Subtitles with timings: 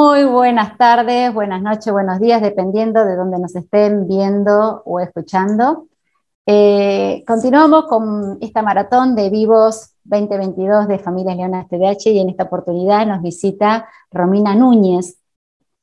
[0.00, 5.88] Muy buenas tardes, buenas noches, buenos días, dependiendo de donde nos estén viendo o escuchando.
[6.46, 12.44] Eh, continuamos con esta maratón de vivos 2022 de Familias Leonas TDH y en esta
[12.44, 15.18] oportunidad nos visita Romina Núñez.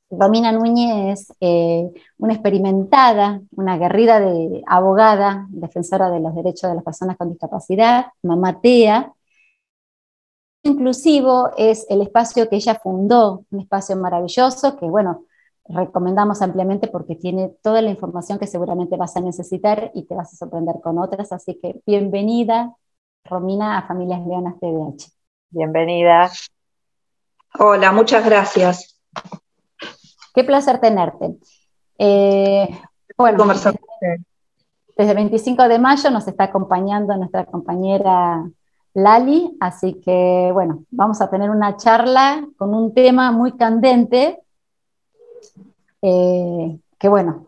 [0.09, 6.75] Romina Núñez es eh, una experimentada, una aguerrida de abogada, defensora de los derechos de
[6.75, 9.11] las personas con discapacidad, mamá TEA,
[10.65, 15.25] inclusivo es el espacio que ella fundó, un espacio maravilloso que, bueno,
[15.67, 20.33] recomendamos ampliamente porque tiene toda la información que seguramente vas a necesitar y te vas
[20.33, 21.31] a sorprender con otras.
[21.31, 22.75] Así que bienvenida,
[23.23, 25.11] Romina, a Familias Leonas TDH.
[25.49, 26.31] Bienvenida.
[27.59, 28.99] Hola, muchas gracias.
[30.33, 31.35] Qué placer tenerte.
[31.97, 32.67] Eh,
[33.15, 33.71] bueno, desde,
[34.97, 38.43] desde el 25 de mayo nos está acompañando nuestra compañera
[38.95, 44.39] Lali, así que bueno, vamos a tener una charla con un tema muy candente,
[46.01, 47.45] eh, que bueno,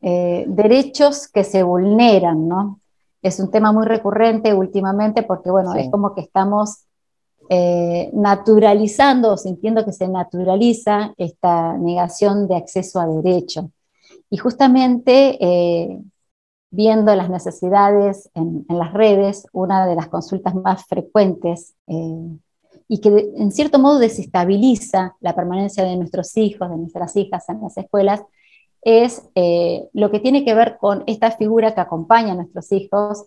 [0.00, 2.80] eh, derechos que se vulneran, ¿no?
[3.20, 6.86] Es un tema muy recurrente últimamente porque bueno, es como que estamos
[7.50, 13.70] eh, naturalizando o sintiendo que se naturaliza esta negación de acceso a derecho.
[14.30, 15.36] Y justamente
[16.76, 22.38] viendo las necesidades en, las redes, una de las consultas más frecuentes eh,
[22.86, 27.62] y que en cierto modo desestabiliza la permanencia de nuestros hijos, de nuestras hijas en
[27.62, 28.22] las escuelas,
[28.82, 33.24] es eh, lo que tiene que ver con esta figura que acompaña a nuestros hijos,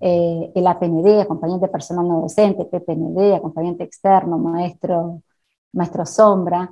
[0.00, 5.22] eh, el APND, acompañante personal no docente, PPND, acompañante externo, maestro,
[5.72, 6.70] maestro sombra,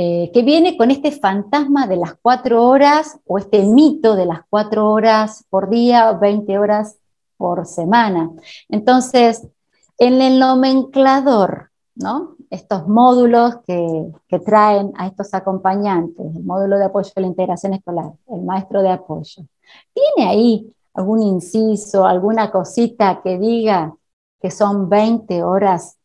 [0.00, 4.42] eh, que viene con este fantasma de las cuatro horas o este mito de las
[4.48, 6.98] cuatro horas por día o 20 horas
[7.36, 8.30] por semana.
[8.68, 9.48] Entonces,
[9.98, 12.36] en el nomenclador, ¿no?
[12.48, 17.74] estos módulos que, que, traen a estos acompañantes, el módulo de apoyo a la integración
[17.74, 19.42] escolar, el maestro de apoyo,
[19.92, 23.96] ¿tiene ahí algún inciso, alguna cosita que diga
[24.40, 25.97] que son 20 horas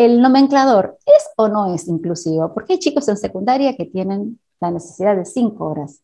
[0.00, 2.54] ¿El nomenclador es o no es inclusivo?
[2.54, 6.00] Porque hay chicos en secundaria que tienen la necesidad de cinco horas.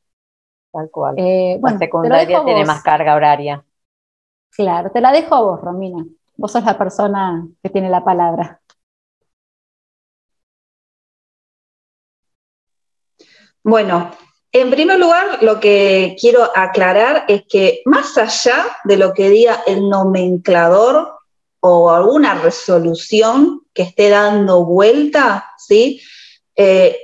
[0.70, 1.14] Tal cual.
[1.16, 3.64] Eh, la secundaria tiene más carga horaria.
[4.50, 6.04] Claro, te la dejo a vos, Romina.
[6.36, 8.60] Vos sos la persona que tiene la palabra.
[13.64, 14.10] Bueno,
[14.52, 19.62] en primer lugar, lo que quiero aclarar es que más allá de lo que diga
[19.66, 21.16] el nomenclador,
[21.60, 26.00] o alguna resolución que esté dando vuelta, ¿sí?
[26.56, 26.96] Eh,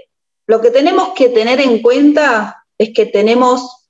[0.46, 3.88] lo que tenemos que tener en cuenta es que tenemos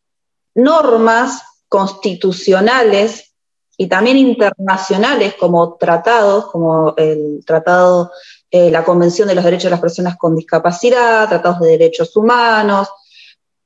[0.55, 3.35] normas constitucionales
[3.79, 8.11] y también internacionales como tratados, como el tratado,
[8.51, 12.89] eh, la Convención de los Derechos de las Personas con Discapacidad, tratados de derechos humanos,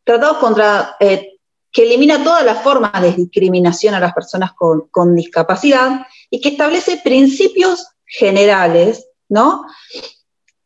[0.05, 1.39] tratados contra eh,
[1.73, 7.01] que elimina todas las formas de discriminación a las personas con, discapacidad y que establece
[7.05, 9.67] principios generales, ¿no?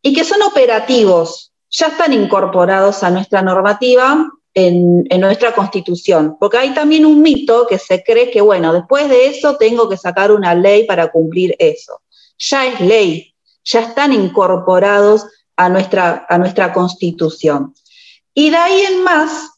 [0.02, 6.74] Y que son operativos, ya están incorporados a nuestra normativa en, nuestra constitución, porque hay
[6.74, 10.54] también un mito que se cree que, bueno, después de eso tengo que sacar una
[10.54, 12.00] ley para cumplir eso.
[12.38, 13.34] Ya es ley,
[13.64, 17.74] ya están incorporados a nuestra, a nuestra constitución.
[18.34, 19.50] Y de ahí en más,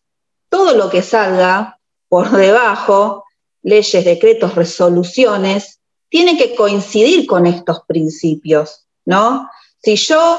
[0.49, 1.79] todo lo que salga
[2.09, 3.25] por debajo,
[3.63, 5.81] leyes, decretos, resoluciones,
[6.13, 9.49] tiene que coincidir con estos principios, ¿no?
[9.83, 10.39] Si yo,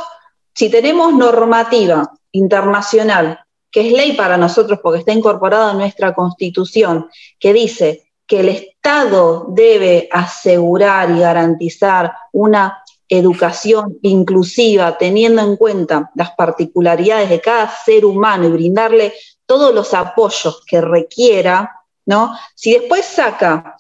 [0.54, 3.40] si tenemos normativa internacional,
[3.72, 8.50] que es ley para nosotros porque está incorporada en nuestra constitución, que dice que el
[8.50, 17.68] Estado debe asegurar y garantizar una educación inclusiva, teniendo en cuenta las particularidades de cada
[17.84, 19.14] ser humano y brindarle
[19.48, 22.34] todos los apoyos que requiera, ¿no?
[22.56, 23.78] Si después saca,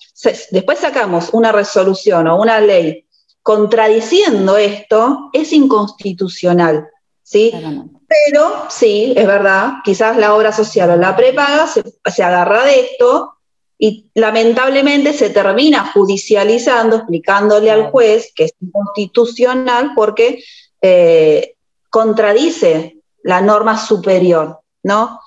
[0.51, 3.05] después sacamos una resolución o una ley
[3.41, 6.87] contradiciendo esto, es inconstitucional,
[7.21, 7.51] ¿sí?
[8.07, 12.79] Pero sí, es verdad, quizás la obra social o la prepaga se, se agarra de
[12.79, 13.33] esto
[13.77, 20.41] y lamentablemente se termina judicializando, explicándole al juez que es inconstitucional porque
[20.81, 21.55] eh,
[21.89, 25.19] contradice la norma superior, ¿no?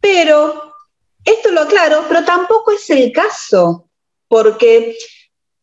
[0.00, 0.71] Pero,
[1.24, 3.88] esto lo aclaro, pero tampoco es el caso,
[4.28, 4.96] porque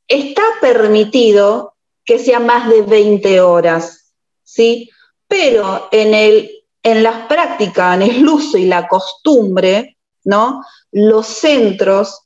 [0.07, 1.75] está permitido
[2.05, 4.13] que sea más de 20 horas,
[4.43, 4.89] ¿sí?
[5.27, 6.51] Pero en, el,
[6.81, 10.63] en las prácticas, en el uso y la costumbre, ¿no?
[10.91, 12.21] Los centros,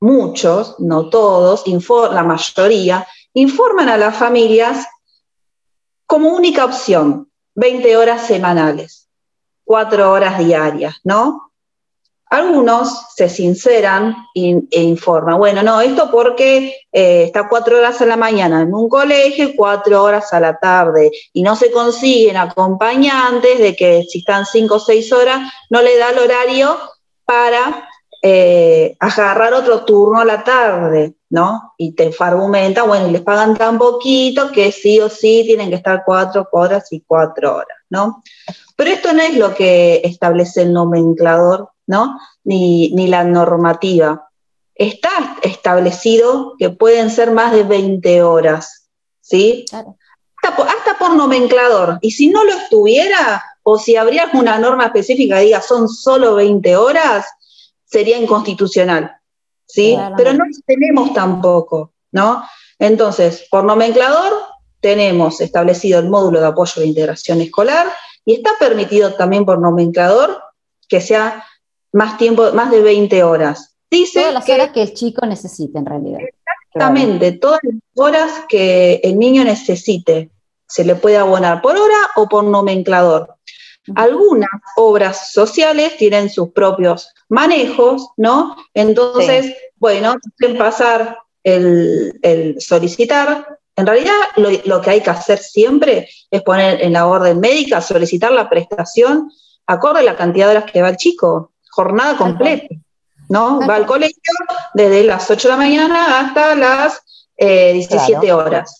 [0.00, 1.64] muchos, no todos,
[2.12, 4.86] la mayoría, informan a las familias
[6.06, 9.08] como única opción, 20 horas semanales,
[9.64, 11.51] cuatro horas diarias, ¿no?
[12.32, 18.16] Algunos se sinceran e informan, bueno, no, esto porque eh, está cuatro horas a la
[18.16, 23.58] mañana en un colegio y cuatro horas a la tarde y no se consiguen acompañantes
[23.58, 26.78] de que si están cinco o seis horas no le da el horario
[27.26, 27.86] para
[28.22, 31.74] eh, agarrar otro turno a la tarde, ¿no?
[31.76, 35.76] Y te argumenta, bueno, y les pagan tan poquito que sí o sí tienen que
[35.76, 38.22] estar cuatro horas y cuatro horas, ¿no?
[38.74, 42.18] Pero esto no es lo que establece el nomenclador ¿no?
[42.44, 44.28] Ni, la normativa.
[44.74, 48.88] Está establecido que pueden ser más de 20 horas,
[49.20, 49.64] ¿sí?
[49.72, 51.98] Hasta, por, nomenclador.
[52.00, 56.34] Y si no lo estuviera, o si habría una norma específica que diga son solo
[56.34, 57.26] 20 horas,
[57.84, 59.16] sería inconstitucional,
[59.66, 59.96] ¿sí?
[60.16, 62.42] Pero no tenemos tampoco, ¿no?
[62.78, 64.32] Entonces, por nomenclador
[64.80, 67.86] tenemos establecido el módulo de apoyo a la integración escolar
[68.24, 70.42] y está permitido también por nomenclador
[70.88, 71.44] que sea
[71.92, 73.76] más tiempo, más de 20 horas.
[73.90, 76.20] Dice todas las horas que el chico necesite en realidad.
[76.74, 80.30] Exactamente, todas las horas que el niño necesite.
[80.66, 83.36] Se le puede abonar por hora o por nomenclador.
[83.94, 88.56] Algunas obras sociales tienen sus propios manejos, ¿no?
[88.72, 93.58] Entonces, bueno, pueden pasar el, solicitar.
[93.76, 97.80] En realidad, lo, lo, que hay que hacer siempre es poner en la orden médica,
[97.80, 99.30] solicitar la prestación
[99.66, 102.74] acorde a la cantidad de horas que va el chico jornada completa,
[103.28, 103.60] ¿no?
[103.66, 104.34] Va al colegio
[104.74, 107.02] desde las 8 de la mañana hasta las
[107.38, 108.76] 17 eh, horas.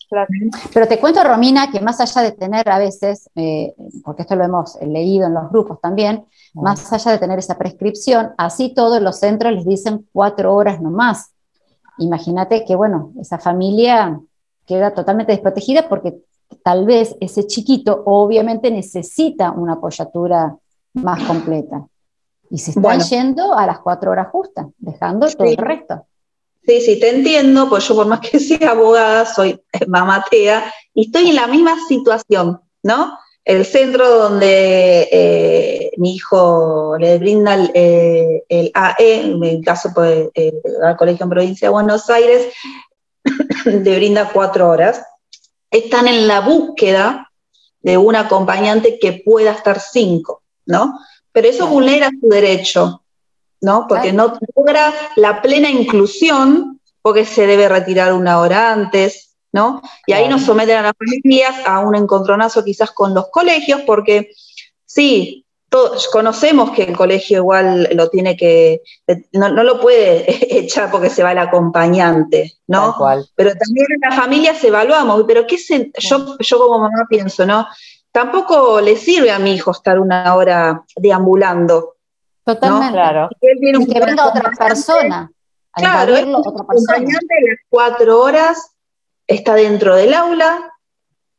[0.73, 3.75] Pero te cuento, Romina, que más allá de tener a veces, eh,
[4.05, 8.33] porque esto lo hemos leído en los grupos también, más allá de tener esa prescripción,
[8.37, 11.33] así todos los centros les dicen cuatro horas nomás.
[11.99, 14.21] Imagínate que, bueno, esa familia
[14.67, 16.19] queda totalmente desprotegida porque
[16.63, 20.57] tal vez ese chiquito obviamente necesita una apoyatura
[20.95, 21.87] más completa.
[22.53, 26.07] Y se están yendo a las cuatro horas justas, dejando todo el resto.
[26.67, 29.59] Sí, sí, te entiendo, pues yo por más que sea abogada, soy
[29.89, 33.19] mamatea y estoy en la misma situación, ¿no?
[33.43, 40.29] El centro donde eh, mi hijo le brinda el, eh, AE, en mi caso pues,
[40.35, 40.53] eh,
[40.85, 42.53] al colegio en provincia de Buenos Aires,
[43.65, 45.03] le brinda cuatro horas,
[45.71, 47.33] están en la búsqueda
[47.81, 50.99] de un acompañante que pueda estar cinco, ¿no?
[51.33, 53.03] Pero eso vulnera su derecho,
[53.61, 53.87] ¿no?
[53.89, 59.83] Porque no logra la plena inclusión, porque se debe retirar una hora antes, ¿no?
[60.07, 64.33] Y ahí nos someten a las familias a un encontronazo quizás con los colegios, porque
[64.87, 65.43] sí,
[65.73, 68.83] todos conocemos que el colegio igual lo tiene que,
[69.33, 70.27] no, lo puede
[70.59, 72.95] echar porque se va el acompañante, ¿no?
[73.35, 77.47] Pero también en la familia se evaluamos, pero ¿qué se, yo, yo como mamá pienso,
[77.47, 77.67] ¿no?
[78.13, 81.97] Tampoco le sirve a mi hijo estar una hora deambulando.
[82.45, 82.93] Totalmente.
[82.93, 83.29] Claro.
[83.41, 85.33] Y que venga otra persona.
[85.75, 88.77] Claro, el acompañante de las cuatro horas
[89.27, 90.71] está dentro del aula,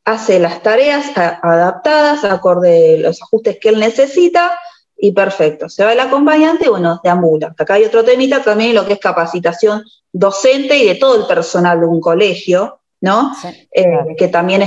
[0.06, 4.58] hace las tareas adaptadas, acorde los ajustes que él necesita,
[4.98, 5.70] y perfecto.
[5.70, 7.54] Se va el acompañante y bueno, deambula.
[7.58, 11.80] Acá hay otro temita también, lo que es capacitación docente y de todo el personal
[11.82, 13.34] de un colegio, ¿no?
[13.70, 14.62] Eh, que también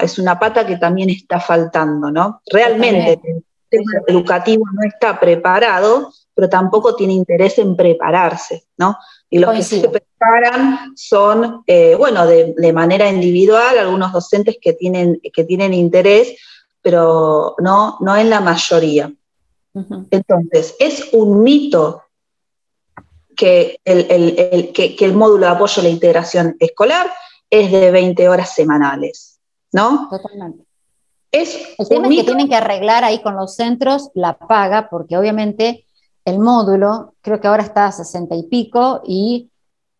[0.00, 2.40] es una pata que también está faltando, ¿no?
[2.46, 8.96] Realmente el sistema educativo no está preparado, pero tampoco tiene interés en prepararse, ¿no?
[9.28, 15.20] Y los que se preparan son, eh, bueno, de, manera individual, algunos docentes que tienen,
[15.34, 16.36] que tienen interés,
[16.80, 19.12] pero no, no en la mayoría.
[20.12, 22.04] Entonces, es un mito
[23.36, 27.10] que el, que el módulo de apoyo a la integración escolar
[27.50, 29.38] es de 20 horas semanales,
[29.72, 30.08] ¿no?
[30.10, 30.64] Totalmente.
[31.32, 35.16] Es el tema es que tienen que arreglar ahí con los centros la paga, porque
[35.16, 35.84] obviamente
[36.24, 39.50] el módulo, creo que ahora está a 60 y pico, y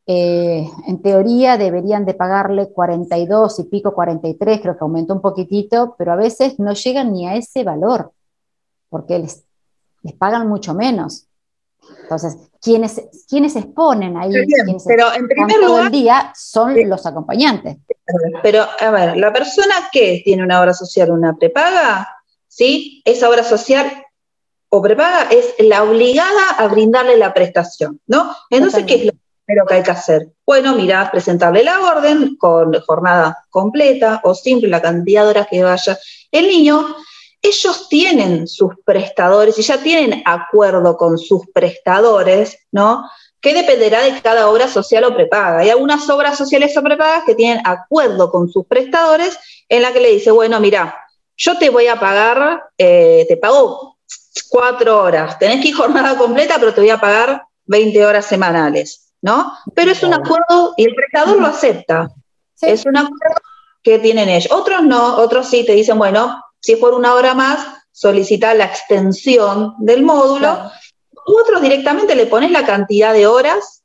[0.07, 5.95] eh, en teoría deberían de pagarle 42 y pico, 43, creo que aumentó un poquitito,
[5.99, 8.13] pero a veces no llegan ni a ese valor,
[8.89, 9.45] porque les,
[10.03, 11.27] les pagan mucho menos.
[12.07, 14.31] Entonces, quienes, quienes exponen ahí,
[14.87, 17.79] pero en primer lugar, todo el día son los acompañantes.
[18.45, 22.09] Pero, a ver, la persona que tiene una obra social, una prepaga,
[22.47, 23.03] ¿sí?
[23.05, 24.05] Esa obra social
[24.69, 28.33] o prepaga es la obligada a brindarle la prestación, ¿no?
[28.51, 29.13] Entonces, ¿qué es lo
[29.45, 30.29] primero que hay que hacer?
[30.47, 35.65] Bueno, mira, presentarle la orden con jornada completa o simple, la cantidad de horas que
[35.65, 35.99] vaya
[36.31, 36.87] el niño,
[37.43, 43.09] ellos tienen sus prestadores y ya tienen acuerdo con sus prestadores, ¿no?
[43.41, 45.59] Que dependerá de cada obra social o prepaga.
[45.59, 49.39] Hay algunas obras sociales o prepagas que tienen acuerdo con sus prestadores
[49.69, 50.97] en la que le dice, bueno, mira,
[51.37, 53.99] yo te voy a pagar, eh, te pago
[54.49, 59.13] cuatro horas, tenés que ir jornada completa, pero te voy a pagar 20 horas semanales,
[59.21, 59.53] ¿no?
[59.75, 62.11] Pero es un acuerdo y el prestador lo acepta.
[62.61, 63.37] Es un acuerdo
[63.83, 64.51] que tienen ellos.
[64.51, 68.65] Otros no, otros sí te dicen, bueno, si es por una hora más, solicita la
[68.65, 70.69] extensión del módulo.
[71.25, 73.85] otros directamente le pones la cantidad de horas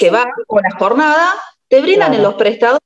[0.00, 1.32] que va con la jornada,
[1.68, 2.82] te brindan en los prestadores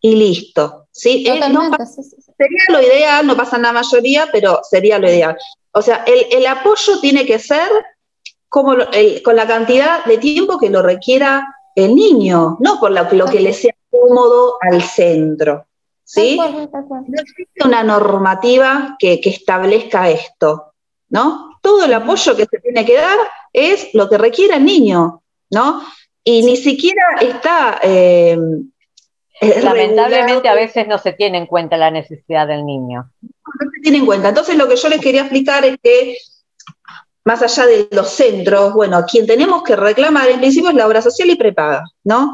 [0.00, 0.86] y listo.
[0.92, 1.24] ¿sí?
[1.24, 5.36] sería lo ideal, no pasa en la mayoría, pero sería lo ideal.
[5.72, 7.68] O sea, el, apoyo tiene que ser
[8.48, 8.76] como
[9.24, 13.52] con la cantidad de tiempo que lo requiera el niño, no por lo, que le
[13.52, 15.66] sea cómodo al centro.
[16.06, 16.38] ¿Sí?
[16.38, 20.72] No existe una normativa que, establezca esto,
[21.10, 21.58] ¿no?
[21.60, 23.18] Todo el apoyo que se tiene que dar
[23.52, 25.82] es lo que requiere el niño, ¿no?
[26.24, 27.80] Y ni siquiera está...
[27.82, 28.38] Eh,
[29.62, 33.10] Lamentablemente a veces no se tiene en cuenta la necesidad del niño.
[33.20, 34.30] No se tiene en cuenta.
[34.30, 36.16] Entonces lo que yo les quería explicar es que
[37.26, 41.02] más allá de los centros, bueno, quien tenemos que reclamar en principio es la obra
[41.02, 42.32] social y prepaga, ¿no?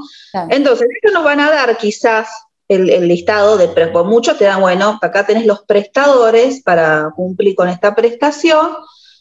[0.51, 2.29] Entonces, ellos nos van a dar quizás
[2.69, 7.69] el, listado de, pues muchos te dan, bueno, acá tenés los prestadores para cumplir con
[7.69, 8.77] esta prestación,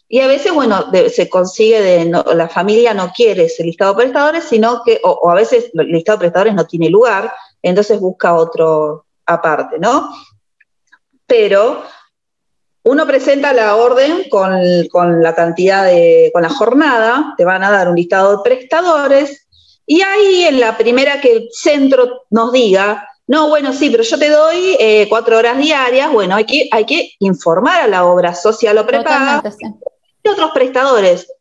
[0.08, 4.44] y a veces, bueno, se consigue de, la familia no quiere ese listado de prestadores,
[4.44, 7.32] sino que, o, a veces el listado de prestadores no tiene lugar,
[7.62, 10.14] entonces busca otro aparte, ¿no?
[11.26, 11.84] Pero
[12.84, 14.52] uno presenta la orden con,
[14.92, 19.48] con, la cantidad de, con la jornada, te van a dar un listado de prestadores,
[19.86, 24.20] y ahí en la primera que el centro nos diga, no, bueno, sí, pero yo
[24.20, 26.12] te doy eh, cuatro horas diarias.
[26.12, 29.42] Bueno, hay que, hay que informar a la obra social o prepaga
[30.22, 31.32] y otros prestadores.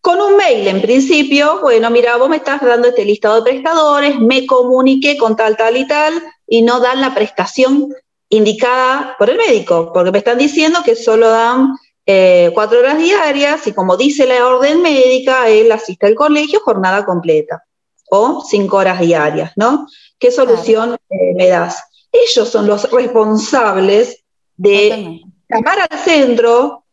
[0.00, 4.18] Con un mail, en principio, bueno, mira, vos me estás dando este listado de prestadores,
[4.18, 7.94] me comuniqué con tal, tal y tal, y no dan la prestación
[8.28, 11.68] indicada por el médico, porque me están diciendo que solo dan
[12.04, 17.04] eh, cuatro horas diarias y como dice la orden médica, él asiste al colegio jornada
[17.04, 17.62] completa
[18.10, 19.86] o cinco horas diarias, ¿no?
[20.18, 21.82] ¿Qué solución eh, me das?
[22.10, 24.24] Ellos son los responsables
[24.56, 26.84] de llamar al centro,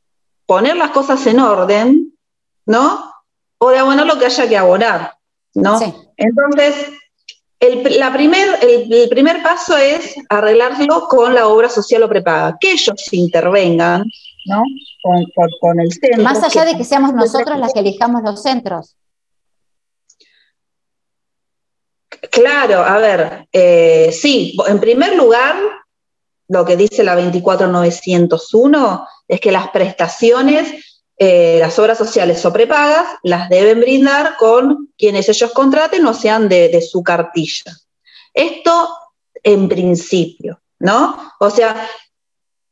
[0.46, 2.14] poner las cosas en orden,
[2.66, 3.12] ¿no?
[3.58, 5.14] O de abonar lo que haya que abonar,
[5.54, 5.80] ¿no?
[6.18, 6.92] Entonces,
[7.60, 12.72] el, la primer, el, primer paso es arreglarlo con la obra social o prepaga, que
[12.72, 14.04] ellos intervengan,
[14.46, 14.64] ¿no?
[15.60, 16.24] Con, el centro.
[16.24, 18.96] Más allá de que seamos nosotros las que elijamos los centros.
[22.36, 25.56] Claro, a ver, eh, sí, en primer lugar,
[26.50, 30.84] lo que dice la 24901 es que las prestaciones,
[31.18, 36.50] eh, las obras sociales o prepagas, las deben brindar con quienes ellos contraten o sean
[36.50, 37.72] de, su cartilla.
[38.34, 38.90] Esto
[39.42, 41.32] en principio, ¿no?
[41.40, 41.88] O sea,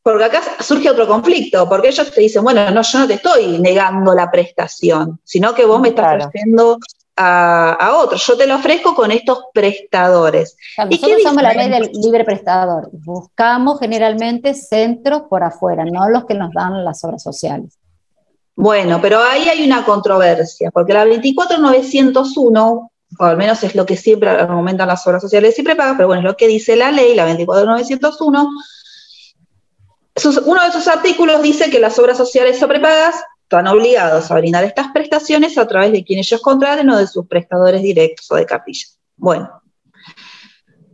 [0.02, 3.60] porque acá surge otro conflicto, porque ellos te dicen, bueno, no, yo no te estoy
[3.60, 6.80] negando la prestación, sino que vos me estás ofreciendo
[7.16, 8.26] a, otros.
[8.26, 10.56] Yo te lo ofrezco con estos prestadores.
[10.78, 12.90] nosotros somos la ley del libre prestador.
[12.92, 17.78] Buscamos generalmente centros por afuera, no los que nos dan las obras sociales.
[18.56, 23.98] Bueno, pero ahí hay una controversia, porque la 24901, o al menos es lo que
[23.98, 27.16] siempre argumentan las obras sociales y prepagas, pero bueno, es lo que dice la ley,
[27.16, 28.50] la 24901,
[30.46, 34.64] uno de sus artículos dice que las obras sociales o prepagas están obligados a brindar
[34.64, 38.46] estas prestaciones a través de quienes ellos contraten o de sus prestadores directos o de
[38.46, 38.88] cartilla.
[39.16, 39.62] Bueno,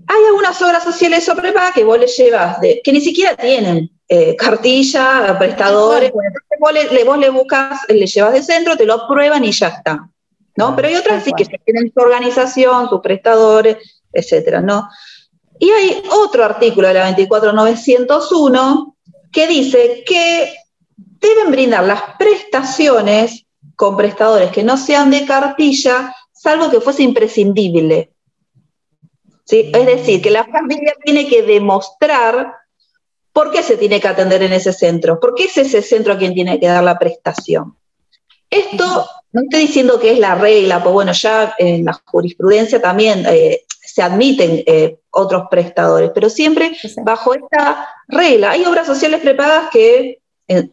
[0.07, 3.89] hay algunas obras sociales o prepagas que vos les llevas, de, que ni siquiera tienen
[4.07, 6.73] eh, cartilla, prestadores, vos,
[7.19, 10.09] le, buscas, le llevas de centro, te lo aprueban y ya está.
[10.57, 10.75] ¿no?
[10.75, 13.77] Pero hay otras sí que tienen su organización, sus prestadores,
[14.11, 14.89] etcétera, ¿no?
[15.59, 18.97] Y hay otro artículo de la 24901
[19.31, 20.53] que dice que
[21.19, 23.45] deben brindar las prestaciones
[23.75, 28.11] con prestadores que no sean de cartilla, salvo que fuese imprescindible.
[29.45, 29.71] ¿Sí?
[29.73, 32.53] Es decir, que la familia tiene que demostrar
[33.33, 36.17] por qué se tiene que atender en ese centro, por qué es ese centro a
[36.17, 37.75] quien tiene que dar la prestación.
[38.49, 43.23] Esto no estoy diciendo que es la regla, pues bueno, ya en la jurisprudencia también
[43.27, 48.51] eh, se admiten eh, otros prestadores, pero siempre bajo esta regla.
[48.51, 50.19] Hay obras sociales prepagas que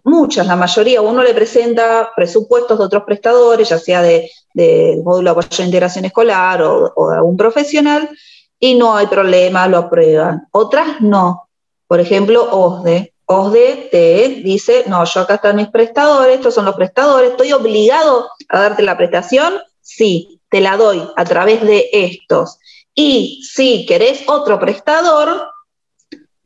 [0.05, 4.31] muchas, la mayoría, uno le presenta presupuestos de otros prestadores, ya sea de
[5.05, 8.09] módulo de apoyo integración escolar o, de algún profesional,
[8.59, 10.47] y no hay problema, lo aprueban.
[10.51, 11.49] Otras no.
[11.87, 13.13] Por ejemplo, OSDE.
[13.27, 18.29] OSDE te dice, no, yo acá están mis prestadores, estos son los prestadores, ¿estoy obligado
[18.49, 19.55] a darte la prestación?
[19.81, 22.59] Sí, te la doy a través de estos.
[22.95, 25.49] Y si querés otro prestador,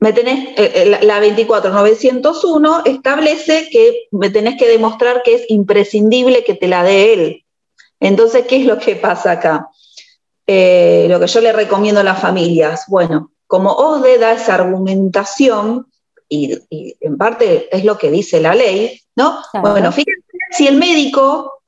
[0.00, 6.42] me tenés, eh, eh, la 24901 establece que me tenés que demostrar que es imprescindible
[6.42, 7.44] que te la dé él.
[8.00, 9.68] Entonces, ¿qué es lo que pasa acá?
[10.46, 15.86] Eh, lo que yo le recomiendo a las familias, bueno, como OSDE da esa argumentación,
[16.28, 16.56] y,
[17.00, 19.42] en parte es lo que dice la ley, ¿no?
[19.60, 21.62] Bueno, fíjense si el médico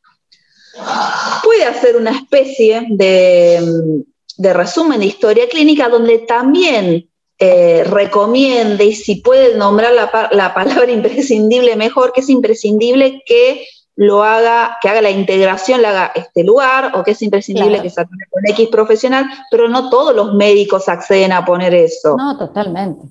[1.45, 4.05] puede hacer una especie de,
[4.39, 7.11] resumen de historia clínica donde también
[7.44, 13.66] eh, recomiende y si puede nombrar la, la, palabra imprescindible mejor, que es imprescindible que
[13.96, 17.90] lo haga, que haga la integración, la haga este lugar, o que es imprescindible que
[17.90, 22.16] se atienda con X profesional, pero no todos los médicos acceden a poner eso.
[22.16, 23.08] No, totalmente.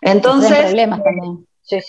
[0.00, 0.72] Entonces,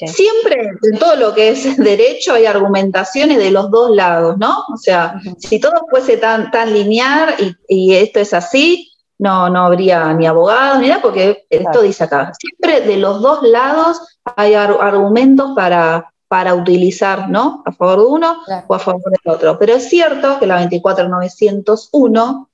[0.07, 4.63] siempre en todo lo que es derecho hay argumentaciones de los dos lados, ¿no?
[4.73, 7.35] O sea, si todo fuese tan, tan lineal
[7.67, 8.90] y, esto es así,
[9.21, 13.43] no, no habría ni abogados ni nada, porque esto dice acá, siempre de los dos
[13.43, 14.01] lados
[14.35, 17.61] hay argumentos para para utilizar, ¿no?
[17.65, 19.59] A favor de uno o a favor del otro.
[19.59, 22.49] Pero es cierto que la 24901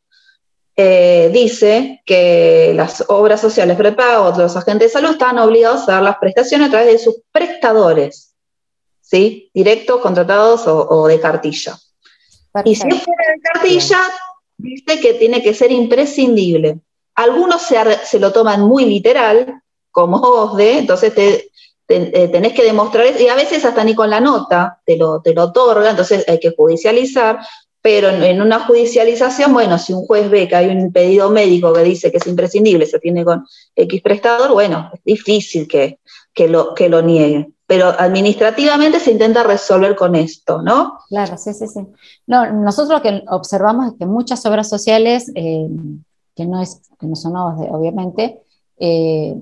[0.75, 5.91] eh, dice que las obras sociales prepago de los agentes de salud están obligados a
[5.91, 8.33] dar las prestaciones a través de sus prestadores,
[8.99, 9.51] ¿sí?
[9.53, 11.77] Directos, contratados o, de cartilla.
[12.65, 13.99] Y si es fuera de cartilla,
[14.57, 16.79] dice que tiene que ser imprescindible.
[17.15, 19.61] Algunos se, lo toman muy literal,
[19.91, 21.49] como OSDE, entonces te,
[21.89, 25.33] eh, tenés que demostrar y a veces hasta ni con la nota te lo, te
[25.33, 27.39] lo otorga, entonces hay que judicializar,
[27.81, 31.83] pero en, una judicialización, bueno, si un juez ve que hay un pedido médico que
[31.83, 33.45] dice que es imprescindible, se tiene con
[33.75, 35.99] X prestador, bueno, es difícil que,
[36.37, 37.51] que, lo, que lo niegue.
[37.65, 40.99] Pero administrativamente se intenta resolver con esto, ¿no?
[41.09, 41.81] Claro, sí, sí, sí.
[42.27, 45.67] No, nosotros lo que observamos es que muchas obras sociales, eh,
[46.35, 48.39] que, no es, que no son obviamente,
[48.77, 49.35] eh,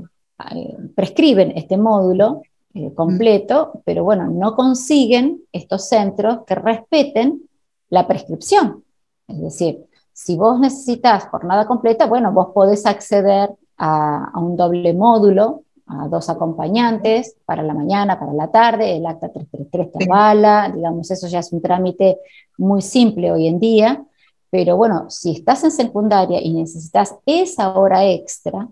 [0.96, 2.41] prescriben este módulo
[2.74, 7.43] eh, completo, pero bueno, no consiguen estos centros que respeten
[7.89, 8.84] la prescripción.
[9.28, 15.63] Es decir, si vos necesitas jornada completa, bueno, vos podés acceder a, un doble módulo,
[15.88, 21.10] a dos acompañantes para la mañana, para la tarde, el acta 333 te avala, digamos,
[21.12, 22.19] eso ya es un trámite
[22.58, 24.04] muy simple hoy en día,
[24.50, 28.67] pero bueno, si estás en secundaria y necesitas esa hora extra,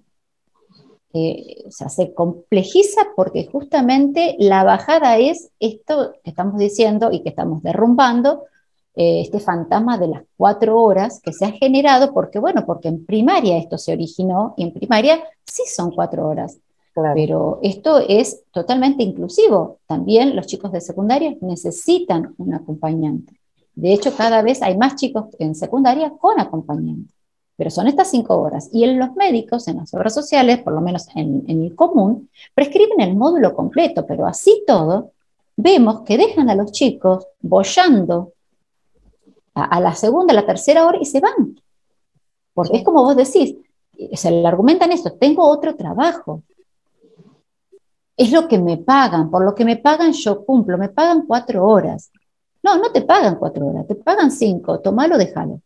[1.14, 7.62] eh, se complejiza porque justamente la bajada es esto que estamos diciendo y que estamos
[7.62, 8.46] derrumbando,
[8.96, 13.06] eh, este fantasma de las cuatro horas que se ha generado, porque bueno, porque en
[13.06, 16.60] primaria esto se originó y en primaria sí son cuatro horas.
[16.96, 19.80] Pero esto es totalmente inclusivo.
[19.88, 23.34] También los chicos de secundaria necesitan un acompañante.
[23.76, 27.14] De hecho, cada vez hay más chicos en secundaria con acompañante
[27.56, 28.70] pero son estas cinco horas.
[28.72, 33.00] Y en los médicos, en las obras sociales, por lo menos en, el común, prescriben
[33.02, 35.12] el módulo completo, pero así todo,
[35.56, 38.34] vemos que dejan a los chicos bollando
[39.54, 41.60] a, la segunda, a la tercera hora y se van.
[42.54, 43.56] Porque es como vos decís,
[44.14, 46.42] se le argumentan esto, tengo otro trabajo.
[48.16, 51.66] Es lo que me pagan, por lo que me pagan yo cumplo, me pagan cuatro
[51.66, 52.12] horas.
[52.62, 55.62] No, no te pagan cuatro horas, te pagan cinco, tomalo, déjalo.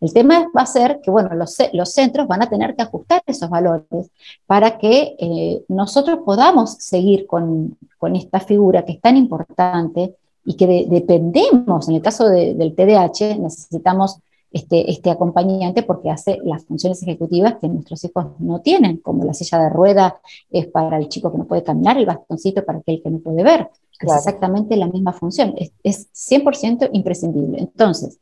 [0.00, 1.54] El tema va a ser que, bueno, los,
[1.92, 4.10] centros van a tener que ajustar esos valores
[4.46, 7.76] para que eh, nosotros podamos seguir con,
[8.14, 14.20] esta figura que es tan importante y que dependemos, en el caso del TDAH, necesitamos
[14.52, 19.34] este, este, acompañante porque hace las funciones ejecutivas que nuestros hijos no tienen, como la
[19.34, 23.02] silla de rueda es para el chico que no puede caminar, el bastoncito para aquel
[23.02, 23.68] que no puede ver.
[24.00, 27.58] Es exactamente la misma función, es, es 100% imprescindible.
[27.58, 28.18] Entonces,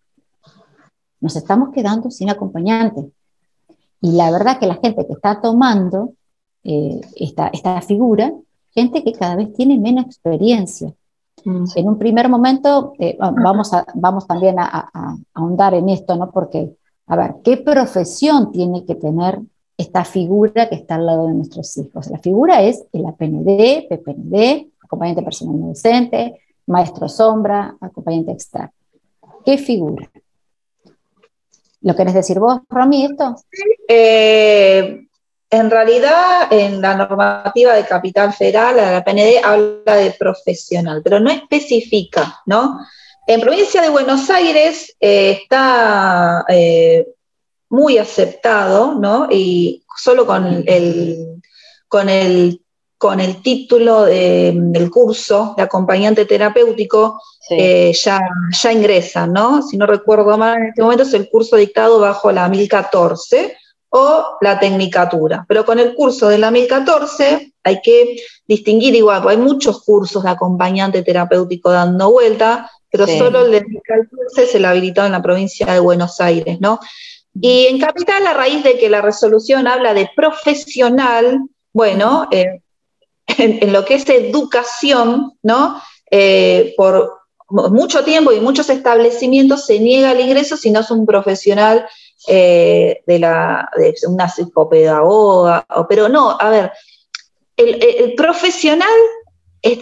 [1.21, 3.11] nos estamos quedando sin acompañante.
[4.01, 6.13] Y la verdad que la gente que está tomando
[6.63, 8.33] eh, esta, esta, figura,
[8.75, 10.93] gente que cada vez tiene menos experiencia.
[11.45, 16.31] En un primer momento, eh, vamos, a, vamos también a, ahondar en esto, ¿no?
[16.31, 16.75] Porque,
[17.07, 19.41] a ver, ¿qué profesión tiene que tener
[19.77, 22.09] esta figura que está al lado de nuestros hijos?
[22.09, 28.73] La figura es el APND, PPND, acompañante personal no docente, maestro sombra, acompañante extra.
[29.45, 30.11] ¿Qué figura?
[31.83, 33.37] ¿Lo querés decir vos, Romy, esto?
[33.87, 35.04] Eh,
[35.55, 41.31] en realidad, en la normativa de Capital Federal, la PND habla de profesional, pero no
[41.31, 42.81] especifica, ¿no?
[43.27, 47.07] En provincia de Buenos Aires eh, está eh,
[47.69, 49.29] muy aceptado, ¿no?
[49.31, 51.41] Y solo con el,
[51.87, 52.61] con el,
[52.99, 58.21] con el título del curso de acompañante terapéutico eh, ya,
[58.61, 59.63] ya ingresan, ¿no?
[59.63, 63.57] Si no recuerdo mal, en este momento es el curso dictado bajo la 1014
[63.97, 65.45] o la tecnicatura.
[65.47, 70.31] Pero con el curso de la 1014 hay que distinguir igual, hay muchos cursos de
[70.31, 75.73] acompañante terapéutico dando vuelta, pero solo el de 1014 se le habilitado en la provincia
[75.73, 76.81] de Buenos Aires, ¿no?
[77.41, 82.63] Y en Capital, a raíz de que la resolución habla de profesional, bueno, eh,
[83.39, 85.81] en, lo que es educación, ¿no?
[86.11, 87.13] Eh, por
[87.49, 91.87] mucho tiempo y muchos establecimientos se niega el ingreso si no es un profesional
[92.27, 96.73] eh, de, la, de una psicopedagoga, pero no, a ver,
[97.57, 98.89] el, profesional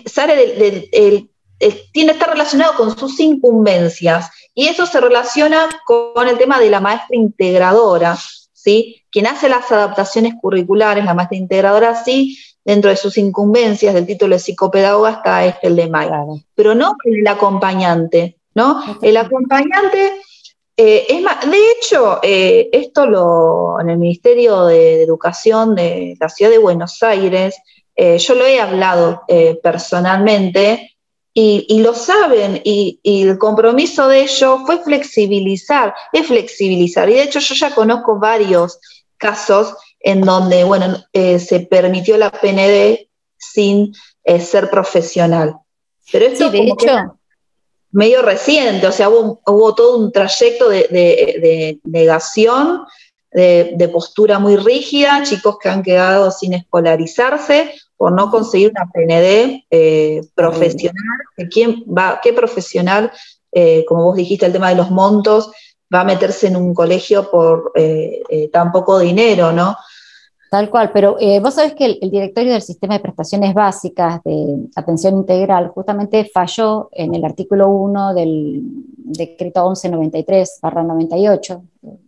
[0.06, 1.30] sale del,
[1.92, 6.80] tiene, está relacionado con sus incumbencias y eso se relaciona con el tema de la
[6.80, 8.18] maestra integradora,
[8.52, 9.02] ¿sí?
[9.10, 14.34] Quien hace las adaptaciones curriculares, la maestra integradora, sí, dentro de sus incumbencias del título
[14.34, 16.08] de psicopedagoga está este, el de May,
[16.54, 18.82] pero no el acompañante, ¿no?
[19.02, 20.20] El acompañante
[20.84, 26.28] eh, es más, de hecho, eh, esto lo, en el Ministerio de Educación de la
[26.28, 27.54] Ciudad de Buenos Aires,
[27.94, 29.22] eh, yo lo he hablado
[29.62, 30.96] personalmente
[31.32, 37.08] y, lo saben, y, el compromiso de ellos fue flexibilizar, es flexibilizar.
[37.08, 38.80] Y de hecho yo ya conozco varios
[39.16, 43.92] casos en donde, bueno, se permitió la PND sin
[44.40, 45.54] ser profesional.
[46.10, 47.18] Pero esto sí, de hecho,
[47.92, 52.82] medio reciente, o sea, hubo, todo un trayecto de, negación,
[53.30, 59.66] de, postura muy rígida, chicos que han quedado sin escolarizarse por no conseguir una PND
[59.70, 61.18] eh, profesional.
[61.50, 63.12] ¿Quién va, ¿Qué profesional,
[63.52, 65.52] eh, como vos dijiste, el tema de los montos,
[65.94, 69.76] va a meterse en un colegio por eh, tan poco dinero, ¿no?
[70.52, 74.68] Tal cual, pero eh, vos sabés que el, directorio del sistema de prestaciones básicas de
[74.76, 78.60] atención integral justamente falló en el artículo 1 del
[78.98, 81.62] decreto 1193-98,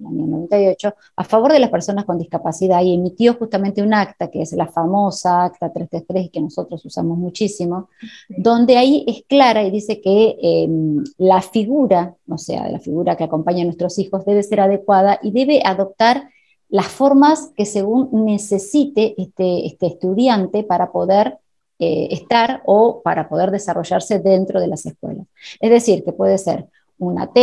[0.06, 4.42] año 98, a favor de las personas con discapacidad y emitió justamente un acta, que
[4.42, 7.88] es la famosa acta 333 que nosotros usamos muchísimo,
[8.28, 13.24] donde ahí es clara y dice que em, la figura, o sea, la figura que
[13.24, 16.28] acompaña a nuestros hijos debe ser adecuada y debe adoptar
[16.74, 21.38] las formas que según necesite este, este estudiante para poder
[21.78, 25.24] eh, estar o para poder desarrollarse dentro de las escuelas.
[25.60, 26.66] Es decir, que puede ser
[26.98, 27.38] un AT,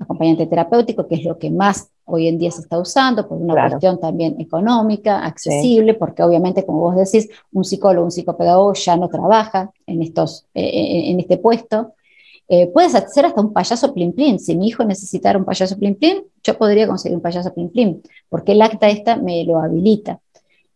[0.00, 3.68] acompañante terapéutico, que es lo que más hoy en día se está usando por una
[3.68, 9.08] cuestión también económica, accesible, porque obviamente, como vos decís, un psicólogo, un psicopedagogo ya no
[9.08, 11.94] trabaja en, estos, eh, en este puesto,
[12.48, 14.38] eh, puedes hacer hasta un payaso plim plim.
[14.38, 18.00] Si mi hijo necesitara un payaso plim plim, yo podría conseguir un payaso plim plim,
[18.28, 20.20] porque el acta esta me lo habilita.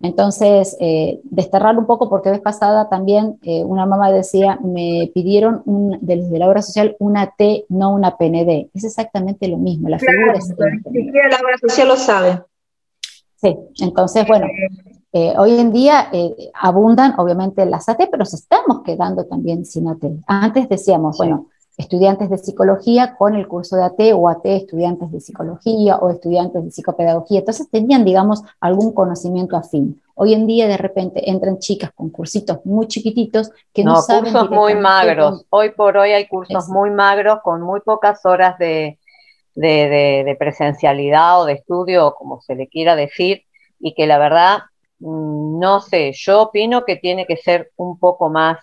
[0.02, 5.62] Entonces, eh, desterrarlo un poco, porque vez pasada también eh, una mamá decía, me pidieron
[5.66, 8.70] un, desde la obra social una T, no una PND.
[8.74, 12.42] Es exactamente lo mismo, la figura es la obra social lo sabe.
[13.36, 14.46] Sí, entonces, bueno,
[15.12, 16.10] eh, hoy en día
[16.54, 20.02] abundan obviamente las AT, pero nos estamos quedando también sin AT.
[20.26, 21.48] Antes decíamos, bueno,
[21.80, 26.64] estudiantes de psicología con el curso de AT o AT estudiantes de psicología o estudiantes
[26.64, 27.40] de psicopedagogía.
[27.40, 30.00] Entonces tenían, digamos, algún conocimiento afín.
[30.14, 34.32] Hoy en día de repente entran chicas con cursitos muy chiquititos que no, no saben...
[34.32, 35.46] cursos muy magros.
[35.48, 38.98] Hoy por hoy hay cursos muy magros con muy pocas horas de,
[39.54, 43.44] de, presencialidad o de estudio, como se le quiera decir,
[43.78, 44.58] y que la verdad,
[44.98, 48.58] mm, no sé, yo opino que tiene que ser un poco más...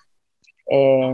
[0.69, 1.13] Eh,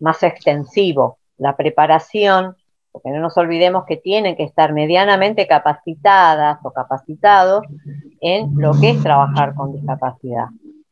[0.00, 1.18] más extensivo.
[1.36, 2.56] La preparación,
[2.92, 7.64] porque no nos olvidemos que tienen que estar medianamente capacitadas o capacitados
[8.20, 10.46] en lo que es trabajar con discapacidad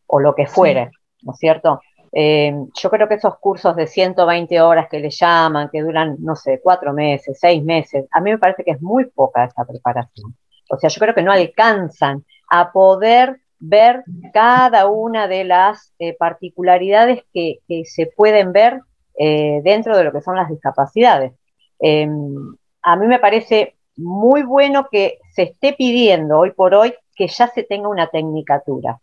[0.06, 0.90] o lo que fuere,
[1.22, 1.80] ¿no es cierto?
[2.12, 6.36] Eh, yo creo que esos cursos de 120 horas que le llaman, que duran, no
[6.36, 10.34] sé, cuatro meses, seis meses, a mí me parece que es muy poca esa preparación.
[10.70, 16.16] O sea, yo creo que no alcanzan a poder ver cada una de las eh,
[16.18, 18.80] particularidades que, que, se pueden ver
[19.18, 21.32] eh, dentro de lo que son las discapacidades.
[21.78, 27.28] Em, a mí me parece muy bueno que se esté pidiendo hoy por hoy que
[27.28, 29.00] ya se tenga una tecnicatura.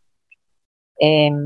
[0.98, 1.46] Em,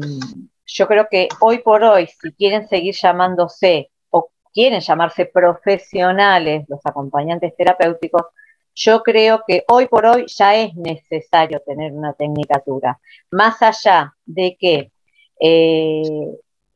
[0.66, 6.86] yo creo que hoy por hoy, si quieren seguir llamándose o quieren llamarse profesionales los
[6.86, 8.24] acompañantes terapéuticos,
[8.76, 13.00] yo creo que hoy por hoy ya es necesario tener una tecnicatura.
[13.32, 14.92] Más allá de que
[15.40, 16.02] eh,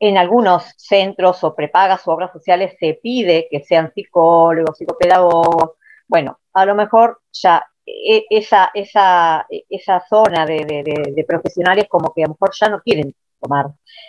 [0.02, 5.76] en algunos centros o prepagas o obras sociales se pide que sean psicólogos, psicopedagogos.
[6.08, 12.26] Bueno, a lo mejor ya e, esa, esa, esa zona de, profesionales como que a
[12.26, 13.66] lo mejor ya no quieren tomar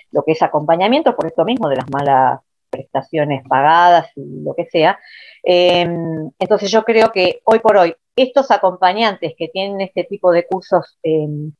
[0.09, 2.39] lo que es acompañamiento por esto mismo de las malas
[2.71, 4.97] prestaciones pagadas y lo que sea.
[5.43, 10.47] Em, entonces yo creo que hoy por hoy estos acompañantes que tienen este tipo de
[10.47, 11.51] cursos em,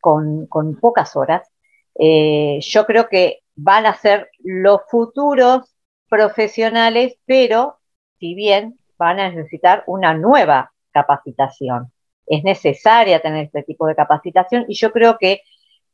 [0.00, 0.48] con,
[0.80, 1.48] pocas horas,
[1.94, 5.74] eh, yo creo que van a ser los futuros
[6.08, 7.78] profesionales, pero
[8.18, 11.92] si bien van a necesitar una nueva capacitación.
[12.26, 15.40] Es necesaria tener este tipo de capacitación y yo creo que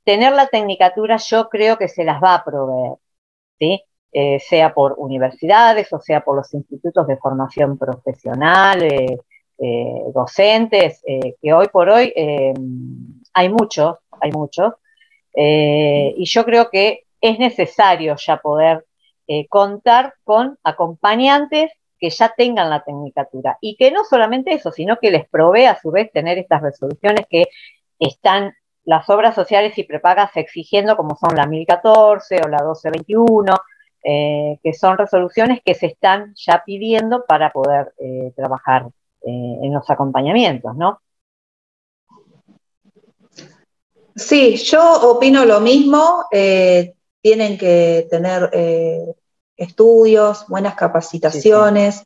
[0.05, 2.99] tener la tecnicatura yo creo que se las va a proveer,
[3.59, 3.83] ¿sí?
[4.11, 9.18] Eh, sea por universidades o sea por los institutos de formación profesional, eh,
[9.59, 11.03] eh, docentes,
[11.42, 12.12] que hoy por hoy
[13.35, 14.75] hay muchos, hay muchos,
[15.35, 18.85] y yo creo que es necesario ya poder
[19.50, 25.11] contar con acompañantes que ya tengan la tecnicatura y que no solamente eso, sino que
[25.11, 27.46] les provee a su vez tener estas resoluciones que
[27.98, 28.54] están
[28.85, 33.54] las obras sociales y prepagas exigiendo, como son la 1014 o la 1221,
[34.02, 39.74] eh, que son resoluciones que se están ya pidiendo para poder eh, trabajar eh, en
[39.74, 41.02] los acompañamientos, ¿no?
[44.14, 46.24] Sí, yo opino lo mismo.
[47.20, 48.50] Tienen que tener
[49.57, 52.04] estudios, buenas capacitaciones.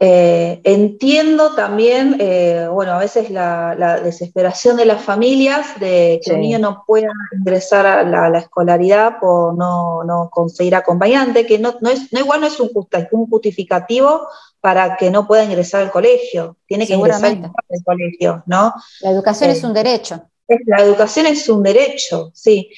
[0.00, 6.40] Eh, entiendo también, eh, bueno, a veces la, desesperación de las familias de que un
[6.40, 12.18] niño no pueda ingresar a la, escolaridad por no, conseguir acompañante, que no, es, no
[12.18, 12.70] igual no es un,
[13.28, 14.26] justificativo
[14.60, 18.74] para que no pueda ingresar al colegio, tiene que ingresar al colegio, ¿no?
[19.02, 20.22] La educación es eh, un derecho.
[20.66, 22.70] La educación es un derecho, sí.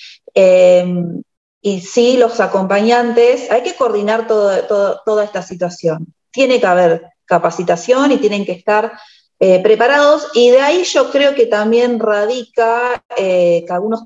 [1.66, 6.12] Y sí, los acompañantes, hay que coordinar toda esta situación.
[6.30, 8.92] Tiene que haber capacitación y tienen que estar
[9.40, 10.28] eh, preparados.
[10.34, 14.04] Y de ahí yo creo que también radica eh, que algunos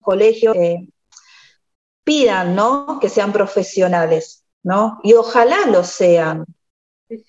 [0.00, 0.88] colegios eh,
[2.04, 2.98] pidan, ¿no?
[2.98, 4.98] Que sean profesionales, ¿no?
[5.02, 6.46] Y ojalá lo sean.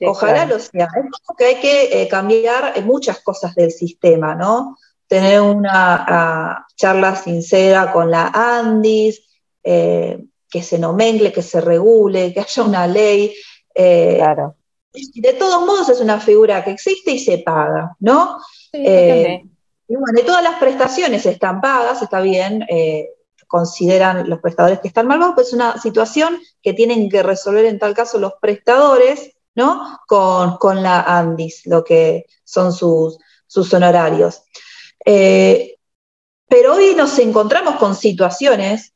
[0.07, 0.87] ojalá lo sean.
[0.87, 4.77] Es que hay que cambiar muchas cosas del sistema, ¿no?
[5.05, 9.25] Tener una ah, charla sincera con la ANDIS,
[9.63, 13.33] que se nomencle, que se regule, que haya una ley.
[13.73, 14.55] claro
[14.93, 18.39] de todos modos es una figura que existe y se paga, ¿no?
[18.73, 19.43] Eh,
[19.87, 23.09] y bueno, todas las prestaciones están pagas, está bien, eh,
[23.47, 27.79] consideran los prestadores que están mal pues es una situación que tienen que resolver en
[27.79, 29.99] tal caso los prestadores, ¿no?
[30.07, 33.17] Con, la ANDIS, lo que son sus,
[33.47, 34.43] sus honorarios.
[35.05, 35.75] Eh,
[36.47, 38.93] pero hoy nos encontramos con situaciones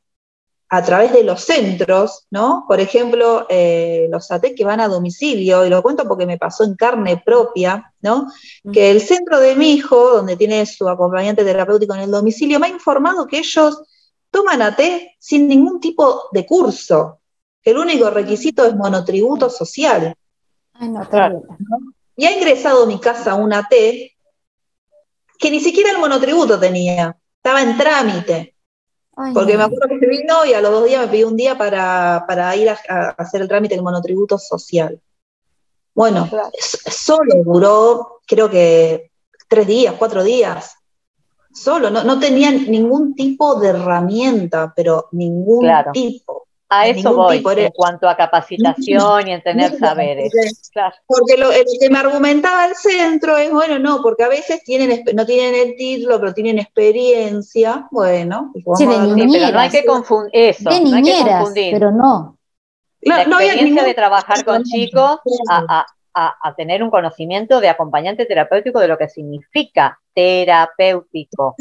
[0.68, 2.64] a través de los centros, ¿no?
[2.66, 6.64] Por ejemplo, eh, los AT que van a domicilio, y lo cuento porque me pasó
[6.64, 8.26] en carne propia, ¿no?
[8.72, 12.66] Que el centro de mi hijo, donde tiene su acompañante terapéutico en el domicilio, me
[12.66, 13.82] ha informado que ellos
[14.30, 14.80] toman AT
[15.18, 17.20] sin ningún tipo de curso.
[17.62, 20.14] El único requisito es monotributo social.
[20.72, 21.42] Ay, no, claro.
[22.16, 23.72] Y ha ingresado a mi casa un AT
[25.38, 28.53] que ni siquiera el monotributo tenía, estaba en trámite.
[29.32, 31.56] Porque me acuerdo que se vino y a los dos días me pidió un día
[31.56, 35.00] para, ir a, hacer el trámite del monotributo social.
[35.94, 39.12] Bueno, solo duró, creo que
[39.48, 40.74] tres días, cuatro días.
[41.52, 46.43] Solo, no, no tenían ningún tipo de herramienta, pero ningún tipo.
[46.76, 50.32] A eso voy, en cuanto a capacitación y en tener saberes.
[51.06, 55.24] Porque lo, que me argumentaba el centro es, bueno, no, porque a veces tienen, no
[55.24, 57.86] tienen el título, pero tienen experiencia.
[57.90, 60.70] Bueno, sí, de niñeras, no hay que confundir eso.
[60.70, 62.38] De niñeras, pero no.
[63.02, 65.18] La experiencia de trabajar con chicos
[65.50, 71.56] a, a, tener un conocimiento de acompañante terapéutico de lo que significa terapéutico.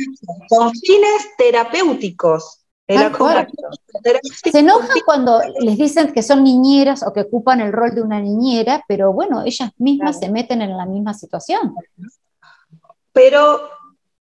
[0.48, 2.63] Con fines terapéuticos.
[2.88, 8.20] Se enoja cuando les dicen que son niñeras o que ocupan el rol de una
[8.20, 11.74] niñera, pero bueno, ellas mismas se meten en la misma situación.
[13.14, 13.70] Pero,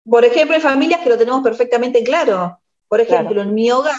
[0.09, 2.59] por ejemplo, hay familias que lo tenemos perfectamente claro.
[2.89, 3.97] Por ejemplo, en mi hogar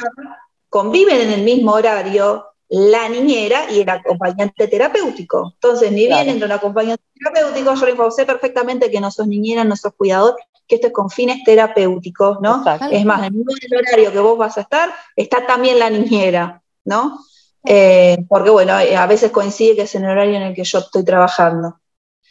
[0.67, 5.53] conviven en el mismo horario la niñera y el acompañante terapéutico.
[5.55, 9.63] Entonces, ni bien entra un acompañante terapéutico, yo le sé perfectamente que no sos niñera,
[9.63, 10.35] no sos cuidador,
[10.69, 12.63] que esto es con fines terapéuticos, ¿no?
[12.91, 17.19] Es más, en el horario que vos vas a estar, está también la niñera, ¿no?
[17.65, 20.77] Eh, porque bueno, a veces coincide que es en el horario en el que yo
[20.77, 21.79] estoy trabajando.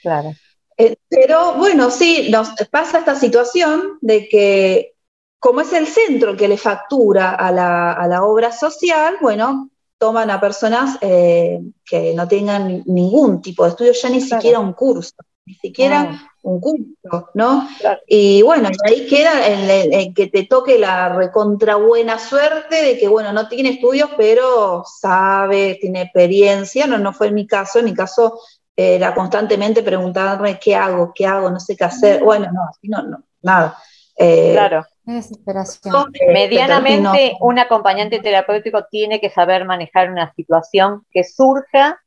[0.00, 0.32] Claro.
[0.76, 4.94] Eh, pero bueno, sí, nos pasa esta situación de que
[5.40, 9.70] como es el centro el que le factura a la, a la obra social, bueno,
[9.98, 14.72] toman a personas eh, que no tengan ningún tipo de estudio, ya ni siquiera un
[14.72, 15.14] curso,
[15.48, 17.66] ni siquiera un curso, ¿no?
[18.06, 23.32] Y bueno, ahí queda el, que te toque la recontra buena suerte de que, bueno,
[23.32, 27.94] no tiene estudios, pero sabe, tiene experiencia, no, no fue en mi caso, en mi
[27.94, 28.38] caso
[28.76, 33.02] era constantemente preguntarme qué hago, qué hago, no sé qué hacer, bueno, no, así no,
[33.02, 33.78] no, nada.
[34.18, 34.84] Eh, claro.
[35.04, 36.12] Desesperación.
[36.30, 41.98] Medianamente, un acompañante terapéutico tiene que saber manejar una situación que surja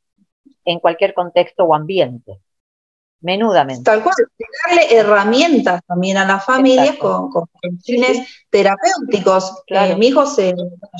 [0.63, 2.39] en cualquier contexto o ambiente.
[3.21, 3.83] Menudamente.
[3.83, 4.15] Tal cual,
[4.65, 7.29] darle herramientas también a las familias con,
[7.83, 9.63] fines terapéuticos.
[9.67, 10.55] Eh, mi hijo se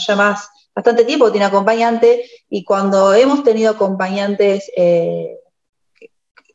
[0.07, 0.39] llama
[0.75, 5.39] bastante tiempo, tiene acompañante, y cuando hemos tenido acompañantes eh,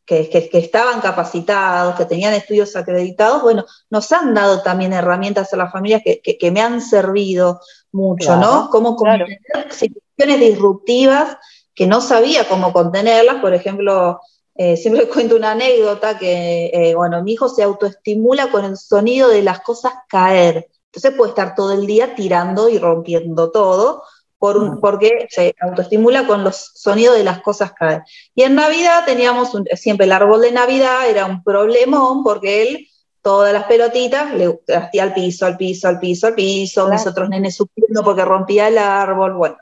[0.07, 5.73] que, estaban capacitados, que tenían estudios acreditados, bueno, nos han dado también herramientas a las
[5.73, 8.71] familias que, me han servido mucho, ¿no?
[8.71, 11.37] Cómo contener situaciones disruptivas
[11.75, 14.21] que no sabía cómo contenerlas, por ejemplo,
[14.59, 19.29] eh, siempre cuento una anécdota que, eh, bueno, mi hijo se autoestimula con el sonido
[19.29, 20.69] de las cosas caer.
[20.87, 24.03] Entonces puede estar todo el día tirando y rompiendo todo,
[24.39, 28.03] porque se autoestimula con los sonidos de las cosas caer.
[28.35, 32.89] Y en Navidad teníamos siempre el árbol de Navidad, era un problemón porque él
[33.27, 37.29] todas las pelotitas le hacía al piso, al piso, al piso, al piso, mis otros
[37.29, 39.57] nenes sufriendo porque rompía el árbol, bueno.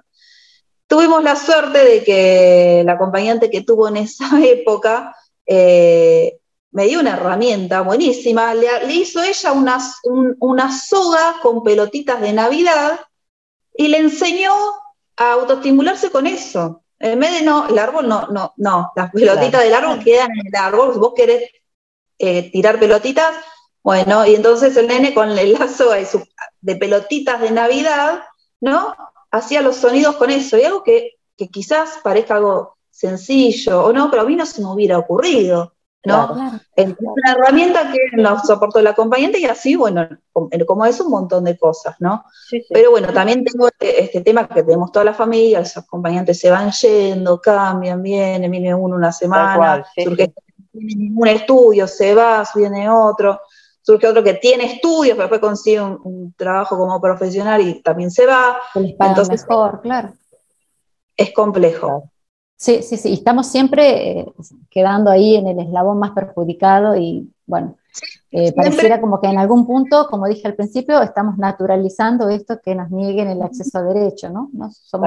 [0.94, 6.38] Tuvimos la suerte de que la acompañante que tuvo en esa época eh,
[6.70, 9.78] me dio una herramienta buenísima, le, hizo ella una,
[10.38, 13.00] una soga con pelotitas de Navidad
[13.76, 14.52] y le enseñó
[15.16, 16.84] a autoestimularse con eso.
[17.00, 20.46] En vez de no, el árbol no, no, no, las pelotitas del árbol quedan en
[20.46, 21.50] el árbol, si vos querés
[22.20, 23.34] eh, tirar pelotitas,
[23.82, 25.90] bueno, y entonces el nene con el lazo
[26.60, 28.22] de, pelotitas de Navidad,
[28.60, 28.94] ¿no?
[29.34, 34.10] Hacía los sonidos con eso, y algo que, que quizás parezca algo sencillo o no,
[34.10, 35.74] pero a mí no se me hubiera ocurrido.
[36.04, 36.60] ¿no?
[36.76, 41.44] Es una herramienta que nos soportó el acompañante y así, bueno, como es un montón
[41.44, 42.24] de cosas, ¿no?
[42.68, 46.50] Pero bueno, también tengo este, este, tema que tenemos toda la familia, los acompañantes se
[46.50, 50.34] van yendo, cambian, vienen, viene uno una semana, surge
[50.72, 53.40] un estudio, se va, viene otro,
[53.84, 58.26] surge otro que tiene estudios, pero después consigue un, trabajo como profesional y también se
[58.26, 58.56] va.
[58.74, 60.14] Entonces, mejor, claro.
[61.16, 62.10] Es complejo.
[62.56, 64.26] Sí, sí, sí, estamos siempre eh,
[64.70, 67.76] quedando ahí en el eslabón más perjudicado y bueno,
[68.30, 72.74] eh, pareciera como que en algún punto, como dije al principio, estamos naturalizando esto que
[72.74, 74.50] nos nieguen el acceso a derecho, ¿no?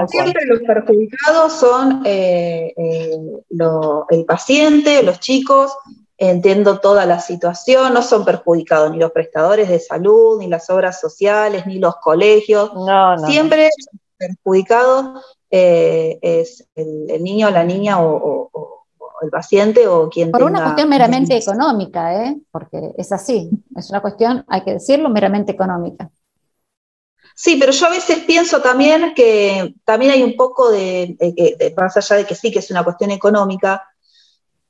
[0.08, 5.76] siempre los perjudicados son eh, el paciente, los chicos,
[6.17, 10.99] entiendo toda la situación, no son perjudicados ni los prestadores de salud, ni las obras
[10.99, 13.69] sociales, ni los colegios, no, no, siempre
[14.17, 18.49] perjudicados eh, es el, niño, la niña o,
[19.21, 22.38] el paciente o quien Por una cuestión meramente económica, ¿eh?
[22.51, 26.12] porque es así, es una cuestión, hay que decirlo, meramente económica.
[27.39, 31.15] Sí, pero yo a veces pienso también que también hay un poco de,
[31.77, 33.87] más allá de que sí que es una cuestión económica,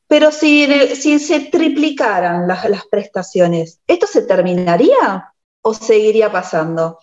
[0.07, 6.99] pero si, si se triplicaran las, las prestaciones, ¿esto se terminaría o seguiría pasando?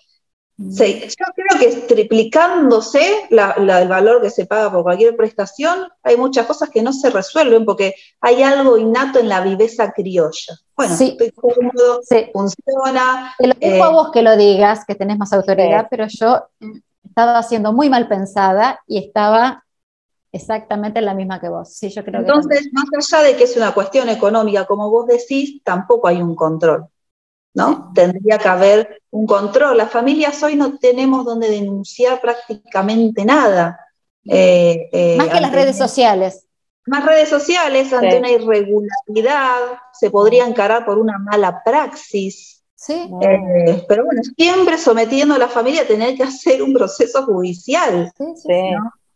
[0.56, 6.46] Sí, yo creo que triplicándose el valor que se paga por cualquier prestación, hay muchas
[6.46, 10.54] cosas que no se resuelven porque hay algo innato en la viveza criolla.
[10.76, 12.00] Bueno, estoy cómodo,
[12.32, 13.34] funciona.
[13.36, 16.46] Te lo dejo a eh, vos que lo digas, que tenés más autoridad, pero yo
[17.04, 19.63] estaba siendo muy mal pensada y estaba
[20.34, 21.72] exactamente la misma que vos.
[21.72, 25.62] Sí, yo creo Entonces, más allá de que es una cuestión económica, como vos decís,
[25.62, 26.88] tampoco hay un control.
[27.54, 27.92] ¿no?
[27.94, 29.76] Tendría que haber un control.
[29.76, 33.78] Las familias hoy no tenemos donde denunciar prácticamente nada.
[34.24, 36.46] Eh, eh, más que las redes sociales.
[36.86, 42.62] Más redes sociales, ante una irregularidad, se podría encarar por una mala praxis.
[42.74, 43.08] Sí.
[43.22, 48.12] Eh, pero bueno, siempre sometiendo a la familia a tener que hacer un proceso judicial.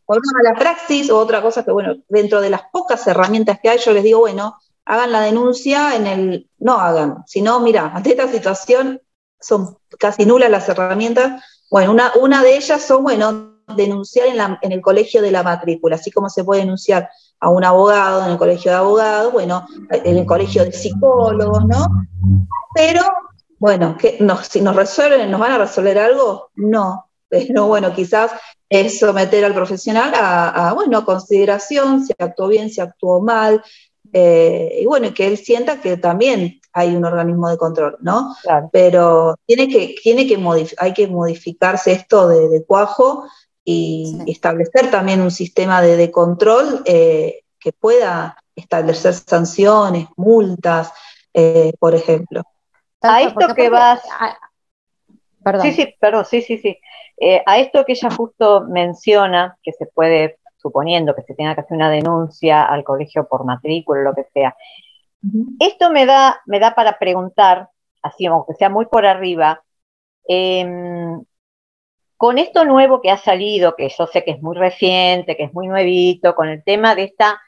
[0.08, 3.68] Por una mala praxis o otra cosa que, bueno, dentro de las pocas herramientas que
[3.68, 8.12] hay, yo les digo, bueno, hagan la denuncia en el, no hagan, sino, mira, ante
[8.12, 9.02] esta situación
[9.38, 11.44] son casi nulas las herramientas.
[11.70, 14.28] Bueno, una, una de ellas son, bueno, denunciar
[14.62, 18.30] en, el colegio de la matrícula, así como se puede denunciar a un abogado en
[18.30, 21.86] el colegio de abogados, bueno, en el colegio de psicólogos, ¿no?
[22.74, 23.02] Pero,
[23.58, 26.48] bueno, que si nos resuelven, ¿nos van a resolver algo?
[26.56, 28.32] No, pero bueno, quizás
[28.68, 33.62] es someter al profesional a, a bueno, consideración, si actuó bien, si actuó mal,
[34.12, 38.34] eh, y bueno, que él sienta que también hay un organismo de control, ¿no?
[38.72, 40.38] Pero tiene que, tiene que
[40.78, 43.24] hay que modificarse esto de, cuajo
[43.64, 50.92] y establecer también un sistema de, control eh, que pueda establecer sanciones, multas,
[51.34, 52.42] eh, por ejemplo.
[53.02, 54.00] A esto que vas...
[55.52, 55.66] Perdón.
[55.66, 56.78] Sí, sí, perdón, sí, sí, sí.
[57.16, 61.62] Eh, a esto que ella justo menciona, que se puede, suponiendo que se tenga que
[61.62, 64.54] hacer una denuncia al colegio por matrícula o lo que sea,
[65.58, 67.70] esto me da, me da para preguntar,
[68.02, 69.62] así aunque sea muy por arriba,
[70.28, 71.24] em,
[72.16, 75.54] con esto nuevo que ha salido, que yo sé que es muy reciente, que es
[75.54, 77.40] muy nuevito, con el tema de esta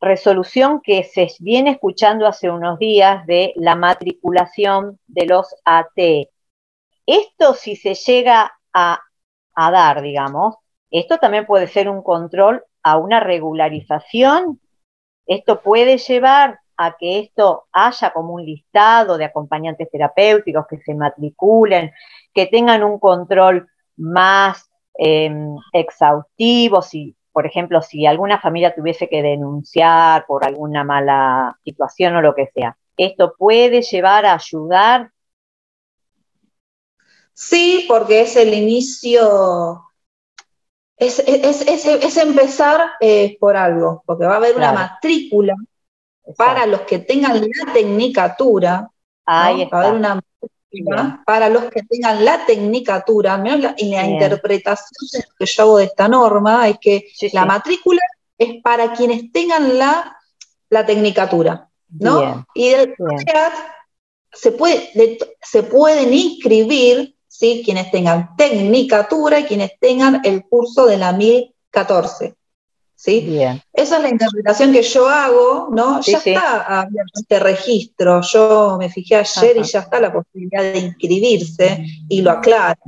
[0.00, 6.28] resolución que se viene escuchando hace unos días de la matriculación de los AT.
[7.06, 9.00] Esto si se llega a,
[9.54, 10.56] dar, digamos,
[10.90, 14.60] esto también puede ser un control a una regularización.
[15.26, 20.94] Esto puede llevar a que esto haya como un listado de acompañantes terapéuticos que se
[20.94, 21.92] matriculen,
[22.34, 29.22] que tengan un control más em, exhaustivo, si, por ejemplo, si alguna familia tuviese que
[29.22, 32.76] denunciar por alguna mala situación o lo que sea.
[32.96, 35.10] ¿Esto puede llevar a ayudar?
[37.38, 39.84] Sí, porque es el inicio,
[40.96, 41.18] es,
[42.16, 45.54] empezar eh, por algo, porque va a haber una matrícula
[46.34, 48.90] para los que tengan la tecnicatura,
[49.26, 50.22] una
[51.26, 53.42] para los que tengan la tecnicatura,
[53.76, 58.00] y la interpretación que yo hago de esta norma es que la matrícula
[58.38, 60.16] es para quienes tengan la,
[60.70, 62.46] la tecnicatura, ¿no?
[62.54, 62.72] Y
[64.32, 67.62] se, puede, se pueden inscribir, ¿sí?
[67.64, 72.34] Quienes tengan tecnicatura y quienes tengan el curso de la 1014.
[72.94, 73.38] ¿sí?
[73.72, 76.00] Esa es la interpretación que yo hago, ¿no?
[76.00, 80.78] ya está abierto este registro, yo me fijé ayer y ya está la posibilidad de
[80.78, 82.80] inscribirse y lo aclaro.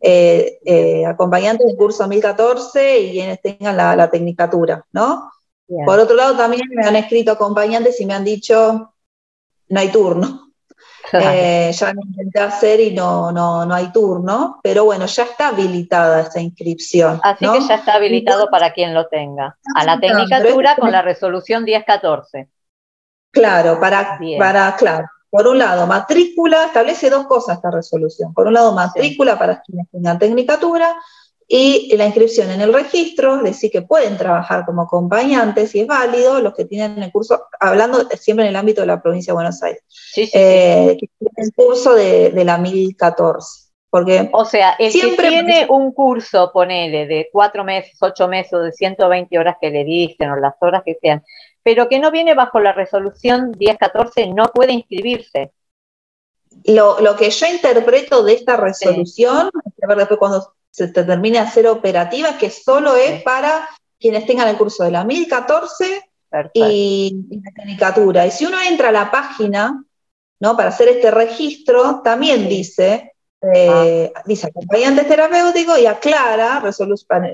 [0.00, 5.32] Eh, eh, acompañantes del curso 2014 y quienes tengan la, tecnicatura, ¿no?
[5.84, 8.94] Por otro lado, también me han escrito acompañantes y me han dicho,
[9.68, 10.45] no hay turno.
[11.12, 15.48] Eh, ya lo intenté hacer y no, no, no hay turno, pero bueno, ya está
[15.48, 17.20] habilitada esta inscripción.
[17.22, 19.56] Así que ya está habilitado para quien lo tenga.
[19.74, 22.48] A la tecnicatura con la resolución 1014.
[23.30, 25.06] Claro, para, para, claro.
[25.28, 28.32] Por un lado, matrícula, establece dos cosas esta resolución.
[28.32, 30.96] Por un lado, matrícula para quienes tengan tecnicatura
[31.48, 36.40] y la inscripción en el registro, decir que pueden trabajar como acompañantes y es válido
[36.40, 39.62] los que tienen el curso, hablando siempre en el ámbito de la provincia de Buenos
[39.62, 40.96] Aires, sí, eh,
[41.36, 43.66] el curso de, la 1014.
[43.88, 48.58] Porque o sea, el que tiene un curso, ponele, de cuatro meses, ocho meses o
[48.58, 51.22] de 120 horas que le dicen o las horas que sean,
[51.62, 55.52] pero que no viene bajo la resolución 1014, no puede inscribirse.
[56.64, 59.50] Lo, que yo interpreto de esta resolución,
[59.82, 63.66] a ver después cuando se termine a ser operativa, que solo es para
[63.98, 66.02] quienes tengan el curso de la 1014
[66.52, 68.26] y, la caricatura.
[68.26, 69.82] Y si uno entra a la página,
[70.38, 70.54] ¿no?
[70.54, 74.22] Para hacer este registro, también dice, eh, ah.
[74.26, 76.62] dice acompañante terapéutico y aclara,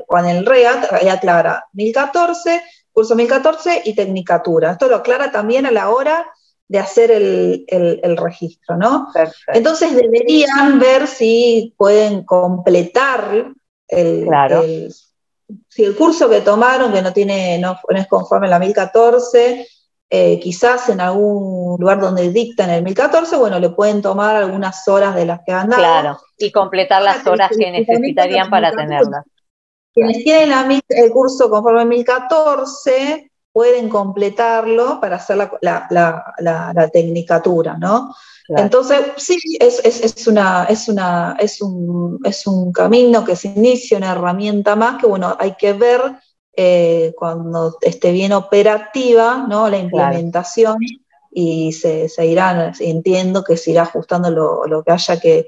[0.07, 2.63] con el REAT, y aclara 1014,
[2.93, 4.71] curso 1014 y tecnicatura.
[4.71, 6.31] Esto lo aclara también a la hora
[6.73, 9.09] de hacer el, registro, ¿no?
[9.49, 13.53] Entonces deberían ver si pueden completar
[13.89, 14.63] el, claro.
[15.69, 19.69] si el curso que tomaron, que no tiene, no, es conforme a la 1014,
[20.09, 25.15] eh, quizás en algún lugar donde dictan el 1014, bueno, le pueden tomar algunas horas
[25.15, 25.83] de las que han dado.
[25.83, 29.27] Claro, y completar las horas que necesitarían para tenerlas.
[29.93, 38.15] Quienes tienen el curso conforme al 1014, pueden completarlo para hacer la, tecnicatura, ¿no?
[38.49, 44.13] Entonces, sí, es, una, es, una, es, un, es un camino que se inicia, una
[44.13, 46.01] herramienta más que, bueno, hay que ver
[46.55, 49.69] eh, cuando esté bien operativa, ¿no?
[49.69, 50.77] La implementación
[51.31, 55.47] y se, se, irán, entiendo que se irá ajustando lo, que haya que,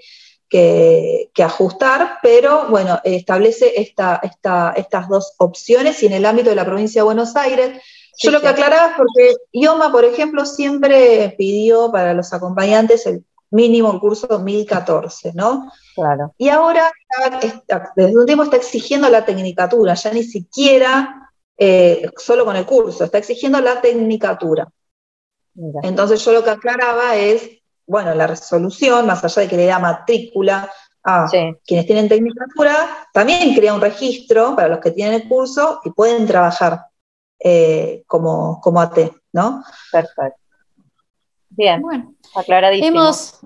[0.48, 6.56] que, ajustar, pero bueno, establece esta, esta, estas dos opciones y en el ámbito de
[6.56, 7.80] la provincia de Buenos Aires
[8.18, 13.24] yo lo que aclaraba es porque IOMA, por ejemplo, siempre pidió para los acompañantes el
[13.50, 15.70] mínimo el curso 2014, ¿no?
[15.94, 16.34] Claro.
[16.38, 16.92] Y ahora,
[17.96, 23.04] desde un tiempo está exigiendo la tecnicatura, ya ni siquiera eh, solo con el curso,
[23.04, 24.68] está exigiendo la tecnicatura.
[25.82, 27.48] Entonces yo lo que aclaraba es,
[27.86, 30.70] bueno, la resolución, más allá de que le da matrícula
[31.02, 31.28] a
[31.66, 32.74] quienes tienen tecnicatura,
[33.12, 36.86] también crea un registro para los que tienen el curso y pueden trabajar
[37.38, 38.98] eh, como, como AT,
[39.32, 39.62] ¿no?
[39.92, 40.40] Perfecto.
[41.50, 42.88] Bien, bueno, aclaradísimo.
[42.88, 43.40] Hemos,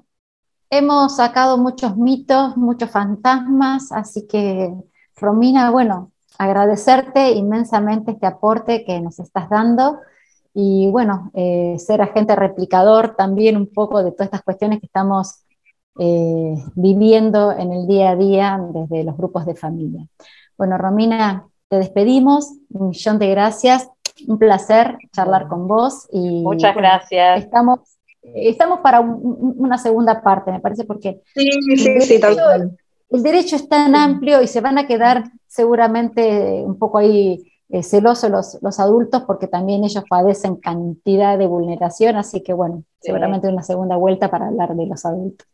[0.70, 4.72] hemos sacado muchos mitos, muchos fantasmas, así que,
[5.16, 9.98] Romina, bueno, agradecerte inmensamente este aporte que nos estás dando
[10.54, 15.44] y bueno, eh, ser agente replicador también un poco de todas estas cuestiones que estamos
[15.98, 20.06] eh, viviendo en el día a día desde los grupos de familia.
[20.56, 23.88] Bueno, Romina, te despedimos, un millón de gracias,
[24.26, 26.08] un placer charlar con vos.
[26.12, 27.40] Y, Muchas gracias.
[27.40, 27.80] Estamos,
[28.22, 32.78] estamos para una segunda parte, me parece, porque sí, sí, sí, tal cual.
[33.10, 37.82] el derecho es tan amplio y se van a quedar seguramente un poco ahí eh,
[37.82, 43.48] celosos los, los, adultos porque también ellos padecen cantidad de vulneración, así que bueno, seguramente
[43.48, 45.46] una segunda vuelta para hablar de los adultos.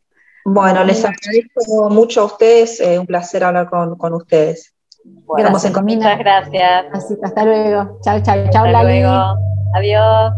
[0.45, 4.75] Bueno, les agradezco mucho a ustedes, eh, un placer hablar con, con ustedes.
[5.05, 6.87] Bueno, gracias, Muchas gracias.
[6.93, 7.99] Así que hasta luego.
[8.03, 9.37] Chao, chao, chao, Hasta luego.
[9.75, 10.33] Adiós.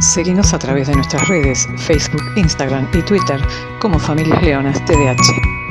[0.00, 3.40] Seguimos a través de nuestras redes, Facebook, Instagram y Twitter
[3.80, 5.67] como Familias Leonas TDH.